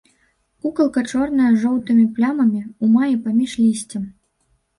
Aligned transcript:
Кукалка 0.61 1.03
чорная 1.11 1.49
з 1.55 1.61
жоўтымі 1.65 2.05
плямамі, 2.15 2.63
у 2.85 2.91
маі 2.95 3.15
паміж 3.29 3.51
лісцем. 3.63 4.03